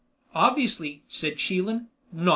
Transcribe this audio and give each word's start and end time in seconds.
"Obviously," 0.33 1.03
said 1.07 1.37
Chelan, 1.37 1.87
"not!" 2.11 2.29